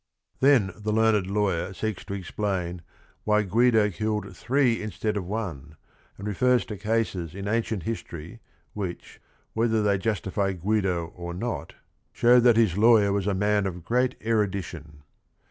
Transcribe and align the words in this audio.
Then_the_learned 0.41 1.29
lawyer 1.31 1.75
seeks 1.75 2.03
to 2.05 2.15
explain 2.15 2.81
why 3.23 3.43
G 3.43 3.49
uido 3.49 3.93
killed 3.93 4.35
three 4.35 4.81
inst 4.81 5.05
ead 5.05 5.13
oToneranri 5.13 5.75
refers 6.17 6.65
'to 6.65 6.77
cases 6.77 7.35
in 7.35 7.47
ancient 7.47 7.83
history, 7.83 8.39
which, 8.73 9.21
whether 9.53 9.83
they 9.83 9.99
justify 9.99 10.53
Guido 10.53 11.13
or 11.15 11.35
not, 11.35 11.75
show 12.11 12.39
that 12.39 12.57
his 12.57 12.79
lawyer 12.79 13.13
was 13.13 13.25
HYACINTHUS 13.25 13.25
DE 13.25 13.29
ARCHANGELIS 13.29 13.35
135 13.35 13.37
a 13.37 13.45
man 13.45 13.67
of 13.67 13.85
great 13.85 14.15
erudition. 14.25 15.03